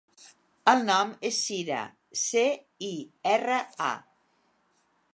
El 0.71 0.79
nom 0.87 1.11
és 1.29 1.41
Cira: 1.49 1.83
ce, 2.23 2.47
i, 2.91 2.93
erra, 3.37 3.63
a. 3.93 3.95